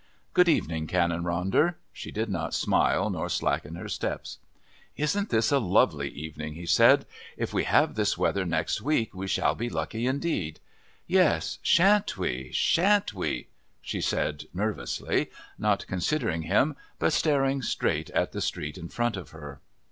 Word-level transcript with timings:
"Good 0.33 0.49
evening, 0.49 0.87
Canon 0.87 1.21
Ronder." 1.21 1.75
She 1.93 2.09
did 2.09 2.27
not 2.27 2.55
smile 2.55 3.11
nor 3.11 3.29
slacken 3.29 3.75
her 3.75 3.87
steps. 3.87 4.39
"Isn't 4.97 5.29
this 5.29 5.51
a 5.51 5.59
lovely 5.59 6.09
evening?" 6.09 6.55
he 6.55 6.65
said. 6.65 7.05
"If 7.37 7.53
we 7.53 7.65
have 7.65 7.93
this 7.93 8.17
weather 8.17 8.43
next 8.43 8.81
week 8.81 9.13
we 9.13 9.27
shall 9.27 9.53
be 9.53 9.69
lucky 9.69 10.07
indeed." 10.07 10.59
"Yes, 11.05 11.59
shan't 11.61 12.17
we 12.17 12.49
shan't 12.51 13.13
we?" 13.13 13.49
she 13.79 14.01
said 14.01 14.45
nervously, 14.55 15.29
not 15.59 15.85
considering 15.85 16.41
him, 16.41 16.75
but 16.97 17.13
staring 17.13 17.61
straight 17.61 18.09
at 18.09 18.31
the 18.31 18.41
street 18.41 18.79
in 18.79 18.89
front 18.89 19.15
of 19.15 19.29
her. 19.29 19.61